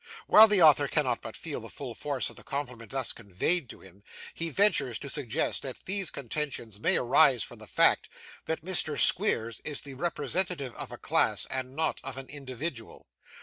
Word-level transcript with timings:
"While 0.25 0.47
the 0.47 0.63
Author 0.63 0.87
cannot 0.87 1.21
but 1.21 1.37
feel 1.37 1.61
the 1.61 1.69
full 1.69 1.93
force 1.93 2.31
of 2.31 2.35
the 2.35 2.43
compliment 2.43 2.89
thus 2.89 3.13
conveyed 3.13 3.69
to 3.69 3.81
him, 3.81 4.01
he 4.33 4.49
ventures 4.49 4.97
to 4.97 5.11
suggest 5.11 5.61
that 5.61 5.85
these 5.85 6.09
contentions 6.09 6.79
may 6.79 6.97
arise 6.97 7.43
from 7.43 7.59
the 7.59 7.67
fact, 7.67 8.09
that 8.45 8.65
Mr. 8.65 8.99
Squeers 8.99 9.59
is 9.63 9.81
the 9.83 9.93
representative 9.93 10.73
of 10.73 10.91
a 10.91 10.97
class, 10.97 11.45
and 11.51 11.75
not 11.75 12.01
of 12.03 12.17
an 12.17 12.29
individual. 12.31 13.09